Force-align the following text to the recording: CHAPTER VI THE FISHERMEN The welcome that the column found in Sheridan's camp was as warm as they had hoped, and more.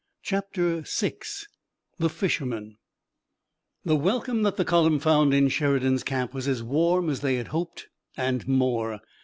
CHAPTER 0.23 0.81
VI 0.83 1.17
THE 1.99 2.09
FISHERMEN 2.09 2.77
The 3.85 3.95
welcome 3.95 4.41
that 4.41 4.57
the 4.57 4.65
column 4.65 4.97
found 4.97 5.31
in 5.31 5.47
Sheridan's 5.47 6.03
camp 6.03 6.33
was 6.33 6.47
as 6.47 6.63
warm 6.63 7.07
as 7.07 7.19
they 7.19 7.35
had 7.35 7.49
hoped, 7.49 7.85
and 8.17 8.47
more. 8.47 9.01